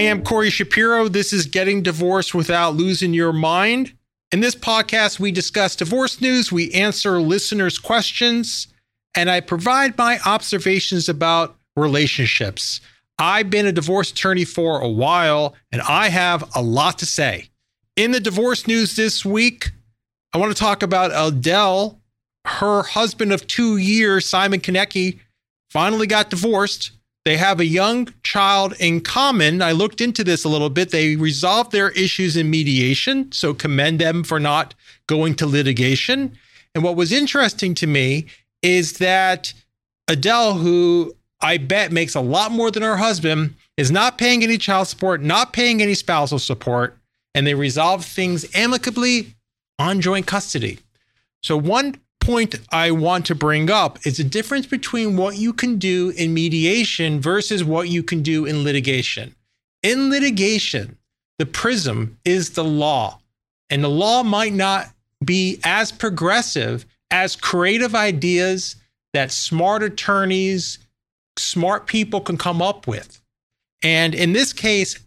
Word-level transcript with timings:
I 0.00 0.04
am 0.04 0.24
Corey 0.24 0.48
Shapiro. 0.48 1.08
This 1.08 1.30
is 1.30 1.44
Getting 1.44 1.82
Divorced 1.82 2.34
Without 2.34 2.74
Losing 2.74 3.12
Your 3.12 3.34
Mind. 3.34 3.92
In 4.32 4.40
this 4.40 4.54
podcast, 4.54 5.20
we 5.20 5.30
discuss 5.30 5.76
divorce 5.76 6.22
news, 6.22 6.50
we 6.50 6.72
answer 6.72 7.20
listeners' 7.20 7.78
questions, 7.78 8.68
and 9.14 9.28
I 9.28 9.40
provide 9.40 9.98
my 9.98 10.18
observations 10.24 11.10
about 11.10 11.54
relationships. 11.76 12.80
I've 13.18 13.50
been 13.50 13.66
a 13.66 13.72
divorce 13.72 14.10
attorney 14.10 14.46
for 14.46 14.80
a 14.80 14.88
while, 14.88 15.54
and 15.70 15.82
I 15.82 16.08
have 16.08 16.50
a 16.56 16.62
lot 16.62 16.98
to 17.00 17.06
say. 17.06 17.50
In 17.94 18.12
the 18.12 18.20
divorce 18.20 18.66
news 18.66 18.96
this 18.96 19.22
week, 19.22 19.70
I 20.32 20.38
want 20.38 20.50
to 20.50 20.58
talk 20.58 20.82
about 20.82 21.10
Adele. 21.12 22.00
Her 22.46 22.84
husband 22.84 23.34
of 23.34 23.46
two 23.46 23.76
years, 23.76 24.26
Simon 24.26 24.60
Konecki, 24.60 25.18
finally 25.68 26.06
got 26.06 26.30
divorced. 26.30 26.92
They 27.30 27.36
have 27.36 27.60
a 27.60 27.64
young 27.64 28.08
child 28.24 28.74
in 28.80 29.02
common. 29.02 29.62
I 29.62 29.70
looked 29.70 30.00
into 30.00 30.24
this 30.24 30.42
a 30.42 30.48
little 30.48 30.68
bit. 30.68 30.90
They 30.90 31.14
resolved 31.14 31.70
their 31.70 31.90
issues 31.90 32.36
in 32.36 32.50
mediation, 32.50 33.30
so 33.30 33.54
commend 33.54 34.00
them 34.00 34.24
for 34.24 34.40
not 34.40 34.74
going 35.06 35.36
to 35.36 35.46
litigation. 35.46 36.36
And 36.74 36.82
what 36.82 36.96
was 36.96 37.12
interesting 37.12 37.72
to 37.76 37.86
me 37.86 38.26
is 38.62 38.94
that 38.94 39.54
Adele, 40.08 40.54
who 40.54 41.14
I 41.40 41.58
bet 41.58 41.92
makes 41.92 42.16
a 42.16 42.20
lot 42.20 42.50
more 42.50 42.72
than 42.72 42.82
her 42.82 42.96
husband, 42.96 43.54
is 43.76 43.92
not 43.92 44.18
paying 44.18 44.42
any 44.42 44.58
child 44.58 44.88
support, 44.88 45.22
not 45.22 45.52
paying 45.52 45.80
any 45.80 45.94
spousal 45.94 46.40
support, 46.40 46.98
and 47.36 47.46
they 47.46 47.54
resolved 47.54 48.06
things 48.06 48.44
amicably 48.56 49.36
on 49.78 50.00
joint 50.00 50.26
custody. 50.26 50.80
So, 51.44 51.56
one 51.56 51.94
point 52.20 52.54
I 52.70 52.90
want 52.90 53.26
to 53.26 53.34
bring 53.34 53.70
up 53.70 54.06
is 54.06 54.18
the 54.18 54.24
difference 54.24 54.66
between 54.66 55.16
what 55.16 55.36
you 55.36 55.52
can 55.52 55.78
do 55.78 56.10
in 56.16 56.34
mediation 56.34 57.20
versus 57.20 57.64
what 57.64 57.88
you 57.88 58.02
can 58.02 58.22
do 58.22 58.44
in 58.44 58.62
litigation. 58.62 59.34
In 59.82 60.10
litigation, 60.10 60.98
the 61.38 61.46
prism 61.46 62.18
is 62.24 62.50
the 62.50 62.64
law, 62.64 63.20
and 63.70 63.82
the 63.82 63.88
law 63.88 64.22
might 64.22 64.52
not 64.52 64.86
be 65.24 65.58
as 65.64 65.90
progressive 65.90 66.86
as 67.10 67.36
creative 67.36 67.94
ideas 67.94 68.76
that 69.12 69.32
smart 69.32 69.82
attorneys, 69.82 70.78
smart 71.36 71.86
people 71.86 72.20
can 72.20 72.36
come 72.36 72.62
up 72.62 72.86
with. 72.86 73.20
And 73.82 74.14
in 74.14 74.32
this 74.32 74.52
case, 74.52 74.98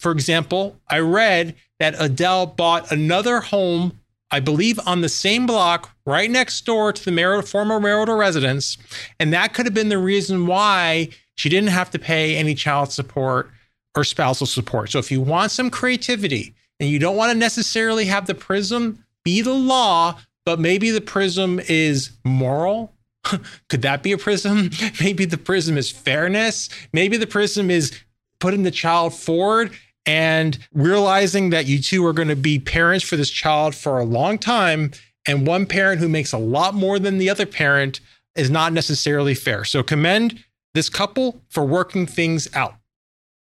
for 0.00 0.12
example, 0.12 0.80
I 0.88 1.00
read 1.00 1.56
that 1.78 1.94
Adele 1.98 2.46
bought 2.46 2.90
another 2.92 3.40
home 3.40 3.98
I 4.32 4.40
believe, 4.40 4.80
on 4.86 5.02
the 5.02 5.10
same 5.10 5.46
block 5.46 5.94
right 6.06 6.30
next 6.30 6.62
door 6.64 6.92
to 6.92 7.04
the 7.04 7.42
former 7.46 7.78
marital 7.78 8.16
residence. 8.16 8.78
And 9.20 9.32
that 9.32 9.52
could 9.52 9.66
have 9.66 9.74
been 9.74 9.90
the 9.90 9.98
reason 9.98 10.46
why 10.46 11.10
she 11.34 11.50
didn't 11.50 11.68
have 11.68 11.90
to 11.90 11.98
pay 11.98 12.36
any 12.36 12.54
child 12.54 12.90
support 12.90 13.50
or 13.94 14.04
spousal 14.04 14.46
support. 14.46 14.90
So 14.90 14.98
if 14.98 15.10
you 15.10 15.20
want 15.20 15.50
some 15.50 15.70
creativity 15.70 16.54
and 16.80 16.88
you 16.88 16.98
don't 16.98 17.16
want 17.16 17.30
to 17.30 17.38
necessarily 17.38 18.06
have 18.06 18.26
the 18.26 18.34
prism 18.34 19.04
be 19.22 19.42
the 19.42 19.52
law, 19.52 20.18
but 20.46 20.58
maybe 20.58 20.90
the 20.90 21.00
prism 21.00 21.60
is 21.68 22.10
moral. 22.24 22.94
Could 23.68 23.82
that 23.82 24.02
be 24.02 24.12
a 24.12 24.18
prism? 24.18 24.70
Maybe 25.00 25.24
the 25.24 25.38
prism 25.38 25.78
is 25.78 25.90
fairness. 25.90 26.68
Maybe 26.92 27.16
the 27.16 27.26
prism 27.26 27.70
is 27.70 27.96
putting 28.40 28.64
the 28.64 28.72
child 28.72 29.14
forward 29.14 29.70
and 30.06 30.58
realizing 30.72 31.50
that 31.50 31.66
you 31.66 31.80
two 31.80 32.04
are 32.04 32.12
going 32.12 32.28
to 32.28 32.36
be 32.36 32.58
parents 32.58 33.04
for 33.04 33.16
this 33.16 33.30
child 33.30 33.74
for 33.74 33.98
a 33.98 34.04
long 34.04 34.38
time 34.38 34.90
and 35.26 35.46
one 35.46 35.66
parent 35.66 36.00
who 36.00 36.08
makes 36.08 36.32
a 36.32 36.38
lot 36.38 36.74
more 36.74 36.98
than 36.98 37.18
the 37.18 37.30
other 37.30 37.46
parent 37.46 38.00
is 38.34 38.50
not 38.50 38.72
necessarily 38.72 39.34
fair. 39.34 39.64
So 39.64 39.82
commend 39.82 40.42
this 40.74 40.88
couple 40.88 41.40
for 41.48 41.64
working 41.64 42.06
things 42.06 42.48
out. 42.54 42.74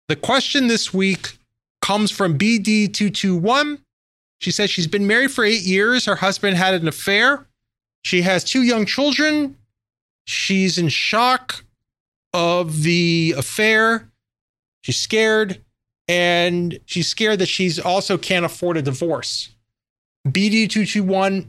The 0.07 0.15
question 0.15 0.67
this 0.67 0.93
week 0.93 1.37
comes 1.81 2.11
from 2.11 2.37
BD221. 2.37 3.79
She 4.39 4.51
says 4.51 4.69
she's 4.69 4.87
been 4.87 5.07
married 5.07 5.31
for 5.31 5.43
eight 5.43 5.63
years. 5.63 6.05
Her 6.05 6.17
husband 6.17 6.57
had 6.57 6.73
an 6.73 6.87
affair. 6.87 7.47
She 8.03 8.21
has 8.23 8.43
two 8.43 8.61
young 8.61 8.85
children. 8.85 9.57
She's 10.25 10.77
in 10.77 10.89
shock 10.89 11.63
of 12.33 12.83
the 12.83 13.33
affair. 13.37 14.09
She's 14.81 14.97
scared 14.97 15.63
and 16.07 16.79
she's 16.85 17.07
scared 17.07 17.39
that 17.39 17.47
she's 17.47 17.79
also 17.79 18.17
can't 18.17 18.45
afford 18.45 18.77
a 18.77 18.81
divorce. 18.81 19.49
BD221, 20.27 21.47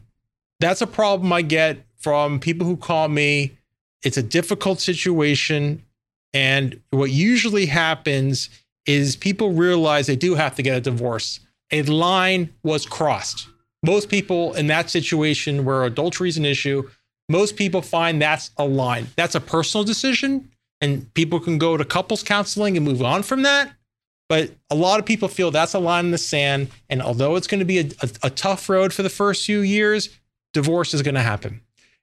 that's 0.60 0.80
a 0.80 0.86
problem 0.86 1.32
I 1.32 1.42
get 1.42 1.84
from 1.98 2.40
people 2.40 2.66
who 2.66 2.76
call 2.76 3.08
me. 3.08 3.56
It's 4.02 4.16
a 4.16 4.22
difficult 4.22 4.80
situation. 4.80 5.84
And 6.32 6.80
what 6.90 7.10
usually 7.10 7.66
happens 7.66 8.50
is 8.86 9.16
people 9.16 9.52
realize 9.52 10.06
they 10.06 10.16
do 10.16 10.34
have 10.34 10.54
to 10.56 10.62
get 10.62 10.76
a 10.76 10.80
divorce. 10.80 11.40
A 11.70 11.82
line 11.82 12.52
was 12.62 12.86
crossed. 12.86 13.48
Most 13.84 14.08
people 14.08 14.54
in 14.54 14.66
that 14.68 14.90
situation 14.90 15.64
where 15.64 15.84
adultery 15.84 16.28
is 16.28 16.36
an 16.36 16.44
issue, 16.44 16.88
most 17.28 17.56
people 17.56 17.82
find 17.82 18.20
that's 18.20 18.50
a 18.56 18.64
line. 18.64 19.08
That's 19.16 19.34
a 19.34 19.40
personal 19.40 19.84
decision, 19.84 20.50
and 20.80 21.12
people 21.14 21.40
can 21.40 21.58
go 21.58 21.76
to 21.76 21.84
couples 21.84 22.22
counseling 22.22 22.76
and 22.76 22.84
move 22.84 23.02
on 23.02 23.22
from 23.22 23.42
that. 23.42 23.72
But 24.28 24.52
a 24.70 24.74
lot 24.74 25.00
of 25.00 25.06
people 25.06 25.28
feel 25.28 25.50
that's 25.50 25.74
a 25.74 25.78
line 25.78 26.06
in 26.06 26.10
the 26.10 26.18
sand. 26.18 26.70
And 26.88 27.02
although 27.02 27.36
it's 27.36 27.46
going 27.46 27.58
to 27.58 27.64
be 27.64 27.80
a, 27.80 27.84
a, 28.02 28.08
a 28.24 28.30
tough 28.30 28.68
road 28.68 28.92
for 28.92 29.02
the 29.02 29.10
first 29.10 29.44
few 29.44 29.60
years, 29.60 30.08
divorce 30.52 30.94
is 30.94 31.02
going 31.02 31.14
to 31.14 31.20
happen. 31.20 31.60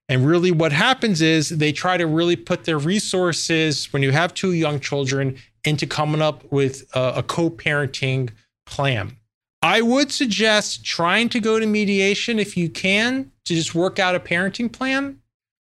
And 0.08 0.26
really, 0.26 0.52
what 0.52 0.74
happens 0.74 1.22
is 1.22 1.50
they 1.50 1.72
try 1.72 1.98
to 1.98 2.06
really 2.06 2.36
put 2.36 2.66
their 2.66 2.78
resources 2.78 3.92
when 3.94 4.04
you 4.04 4.12
have 4.12 4.34
two 4.34 4.52
young 4.52 4.80
children 4.80 5.38
into 5.64 5.88
coming 5.88 6.22
up 6.22 6.52
with 6.52 6.84
a, 6.94 7.14
a 7.18 7.24
co 7.24 7.50
parenting 7.50 8.30
plan. 8.66 9.18
I 9.62 9.82
would 9.82 10.12
suggest 10.12 10.84
trying 10.84 11.30
to 11.30 11.40
go 11.40 11.60
to 11.60 11.66
mediation 11.66 12.40
if 12.40 12.58
you 12.58 12.70
can 12.70 13.32
to 13.46 13.56
just 13.56 13.76
work 13.76 14.00
out 14.00 14.16
a 14.16 14.20
parenting 14.20 14.72
plan. 14.72 15.22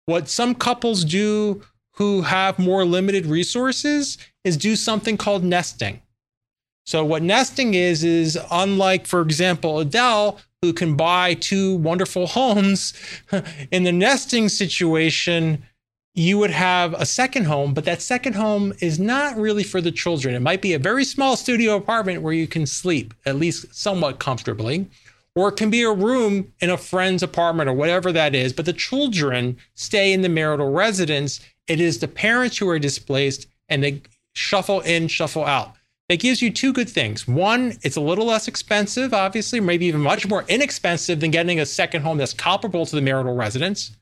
What 0.05 0.29
some 0.29 0.55
couples 0.55 1.05
do 1.05 1.61
who 1.95 2.21
have 2.21 2.57
more 2.57 2.85
limited 2.85 3.25
resources 3.25 4.17
is 4.43 4.57
do 4.57 4.75
something 4.75 5.17
called 5.17 5.43
nesting. 5.43 6.00
So 6.91 7.05
what 7.05 7.23
nesting 7.23 7.73
is 7.73 8.03
is 8.03 8.37
unlike, 8.51 9.07
for 9.07 9.21
example, 9.21 9.79
Adele, 9.79 10.37
who 10.61 10.73
can 10.73 10.97
buy 10.97 11.35
two 11.35 11.77
wonderful 11.77 12.27
homes, 12.27 12.93
in 13.71 13.85
the 13.85 13.93
nesting 13.93 14.49
situation, 14.49 15.63
you 16.15 16.37
would 16.37 16.51
have 16.51 16.93
a 16.95 17.05
second 17.05 17.45
home, 17.45 17.73
but 17.73 17.85
that 17.85 18.01
second 18.01 18.33
home 18.33 18.73
is 18.81 18.99
not 18.99 19.37
really 19.37 19.63
for 19.63 19.79
the 19.79 19.93
children. 19.93 20.35
It 20.35 20.41
might 20.41 20.61
be 20.61 20.73
a 20.73 20.79
very 20.79 21.05
small 21.05 21.37
studio 21.37 21.77
apartment 21.77 22.23
where 22.23 22.33
you 22.33 22.45
can 22.45 22.65
sleep, 22.65 23.13
at 23.25 23.37
least 23.37 23.73
somewhat 23.73 24.19
comfortably, 24.19 24.89
or 25.33 25.47
it 25.47 25.55
can 25.55 25.69
be 25.69 25.83
a 25.83 25.93
room 25.93 26.51
in 26.59 26.69
a 26.69 26.75
friend's 26.75 27.23
apartment 27.23 27.69
or 27.69 27.73
whatever 27.73 28.11
that 28.11 28.35
is, 28.35 28.51
but 28.51 28.65
the 28.65 28.73
children 28.73 29.55
stay 29.75 30.11
in 30.11 30.23
the 30.23 30.27
marital 30.27 30.69
residence. 30.69 31.39
It 31.67 31.79
is 31.79 31.99
the 31.99 32.09
parents 32.09 32.57
who 32.57 32.67
are 32.67 32.79
displaced 32.79 33.47
and 33.69 33.81
they 33.81 34.01
shuffle 34.33 34.81
in, 34.81 35.07
shuffle 35.07 35.45
out 35.45 35.77
it 36.11 36.19
gives 36.19 36.41
you 36.41 36.51
two 36.51 36.73
good 36.73 36.89
things. 36.89 37.25
One, 37.27 37.77
it's 37.83 37.95
a 37.95 38.01
little 38.01 38.25
less 38.25 38.47
expensive, 38.47 39.13
obviously, 39.13 39.61
maybe 39.61 39.85
even 39.85 40.01
much 40.01 40.27
more 40.27 40.43
inexpensive 40.49 41.21
than 41.21 41.31
getting 41.31 41.61
a 41.61 41.65
second 41.65 42.01
home 42.01 42.17
that's 42.17 42.33
comparable 42.33 42.85
to 42.85 42.95
the 42.95 43.01
marital 43.01 43.33
residence. 43.33 43.95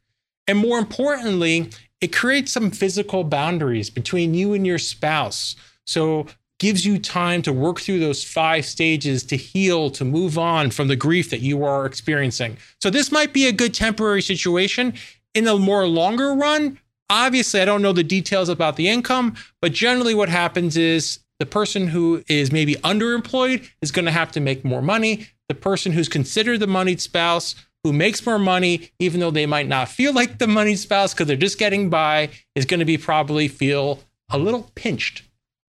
And 0.48 0.58
more 0.58 0.80
importantly, 0.80 1.70
it 2.02 2.08
creates 2.08 2.52
some 2.52 2.72
physical 2.72 3.24
boundaries 3.24 3.92
between 3.92 4.34
you 4.34 4.54
and 4.54 4.66
your 4.66 4.80
spouse. 4.80 5.56
So 5.86 6.26
gives 6.58 6.84
you 6.84 6.98
time 6.98 7.44
to 7.44 7.54
work 7.54 7.80
through 7.80 8.00
those 8.00 8.24
five 8.24 8.66
stages 8.66 9.24
to 9.26 9.38
heal, 9.38 9.92
to 9.92 10.04
move 10.04 10.38
on 10.38 10.72
from 10.72 10.88
the 10.88 10.96
grief 10.96 11.30
that 11.30 11.42
you 11.42 11.64
are 11.64 11.86
experiencing. 11.86 12.58
So 12.82 12.90
this 12.90 13.12
might 13.12 13.34
be 13.34 13.48
a 13.48 13.52
good 13.52 13.74
temporary 13.74 14.24
situation. 14.24 14.94
In 15.36 15.44
the 15.44 15.58
more 15.58 15.88
longer 15.88 16.34
run, 16.34 16.80
obviously, 17.10 17.62
I 17.62 17.66
don't 17.66 17.84
know 17.84 17.94
the 17.94 18.04
details 18.04 18.50
about 18.50 18.78
the 18.78 18.90
income, 18.90 19.36
but 19.62 19.74
generally 19.74 20.16
what 20.16 20.30
happens 20.30 20.76
is 20.76 21.20
the 21.40 21.46
person 21.46 21.88
who 21.88 22.24
is 22.28 22.52
maybe 22.52 22.76
underemployed 22.76 23.68
is 23.82 23.92
going 23.92 24.06
to 24.06 24.12
have 24.12 24.32
to 24.34 24.40
make 24.40 24.66
more 24.66 24.82
money. 24.82 25.28
The 25.48 25.56
person 25.56 25.94
who's 25.94 26.10
considered 26.10 26.60
the 26.60 26.68
moneyed 26.68 27.02
spouse 27.02 27.56
who 27.84 27.94
makes 27.94 28.26
more 28.26 28.40
money, 28.40 28.92
even 29.00 29.22
though 29.22 29.32
they 29.32 29.46
might 29.46 29.68
not 29.68 29.88
feel 29.88 30.14
like 30.14 30.38
the 30.38 30.48
moneyed 30.48 30.80
spouse 30.80 31.14
because 31.14 31.28
they're 31.28 31.38
just 31.38 31.58
getting 31.58 31.90
by, 31.90 32.30
is 32.56 32.66
going 32.66 32.82
to 32.82 32.86
be 32.86 32.98
probably 32.98 33.48
feel 33.48 34.04
a 34.30 34.38
little 34.38 34.70
pinched 34.76 35.24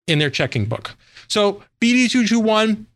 in 0.06 0.19
their 0.19 0.31
checking 0.31 0.65
book. 0.65 0.97
So, 1.29 1.62
BD221, 1.82 2.87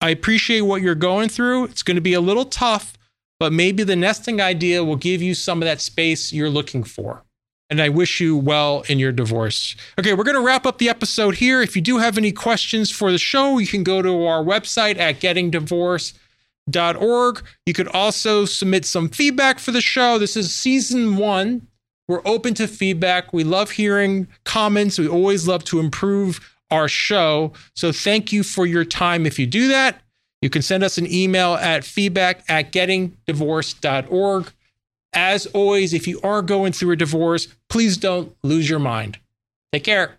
I 0.00 0.10
appreciate 0.10 0.62
what 0.62 0.82
you're 0.82 0.96
going 0.96 1.28
through. 1.28 1.64
It's 1.64 1.84
going 1.84 1.94
to 1.94 2.00
be 2.00 2.14
a 2.14 2.20
little 2.20 2.44
tough, 2.44 2.98
but 3.38 3.52
maybe 3.52 3.84
the 3.84 3.94
nesting 3.94 4.40
idea 4.40 4.82
will 4.82 4.96
give 4.96 5.22
you 5.22 5.34
some 5.34 5.62
of 5.62 5.66
that 5.66 5.80
space 5.80 6.32
you're 6.32 6.50
looking 6.50 6.82
for 6.82 7.22
and 7.68 7.80
I 7.80 7.88
wish 7.88 8.20
you 8.20 8.36
well 8.36 8.84
in 8.88 8.98
your 8.98 9.12
divorce. 9.12 9.76
Okay, 9.98 10.12
we're 10.14 10.24
going 10.24 10.36
to 10.36 10.42
wrap 10.42 10.66
up 10.66 10.78
the 10.78 10.88
episode 10.88 11.36
here. 11.36 11.62
If 11.62 11.74
you 11.74 11.82
do 11.82 11.98
have 11.98 12.16
any 12.16 12.30
questions 12.32 12.90
for 12.90 13.10
the 13.10 13.18
show, 13.18 13.58
you 13.58 13.66
can 13.66 13.82
go 13.82 14.02
to 14.02 14.26
our 14.26 14.44
website 14.44 14.98
at 14.98 15.20
gettingdivorced.org. 15.20 17.42
You 17.66 17.74
could 17.74 17.88
also 17.88 18.44
submit 18.44 18.84
some 18.84 19.08
feedback 19.08 19.58
for 19.58 19.72
the 19.72 19.80
show. 19.80 20.18
This 20.18 20.36
is 20.36 20.54
season 20.54 21.16
one. 21.16 21.66
We're 22.08 22.22
open 22.24 22.54
to 22.54 22.68
feedback. 22.68 23.32
We 23.32 23.42
love 23.42 23.72
hearing 23.72 24.28
comments. 24.44 24.96
We 24.98 25.08
always 25.08 25.48
love 25.48 25.64
to 25.64 25.80
improve 25.80 26.38
our 26.70 26.86
show. 26.88 27.52
So 27.74 27.90
thank 27.90 28.32
you 28.32 28.44
for 28.44 28.66
your 28.66 28.84
time 28.84 29.26
if 29.26 29.38
you 29.38 29.46
do 29.46 29.68
that. 29.68 30.02
You 30.42 30.50
can 30.50 30.60
send 30.62 30.84
us 30.84 30.98
an 30.98 31.12
email 31.12 31.54
at 31.54 31.84
feedback 31.84 32.44
at 32.48 32.72
gettingdivorced.org. 32.72 34.52
As 35.12 35.46
always, 35.46 35.94
if 35.94 36.06
you 36.06 36.20
are 36.22 36.42
going 36.42 36.72
through 36.72 36.92
a 36.92 36.96
divorce, 36.96 37.48
please 37.68 37.96
don't 37.96 38.36
lose 38.42 38.68
your 38.68 38.78
mind. 38.78 39.18
Take 39.72 39.84
care. 39.84 40.18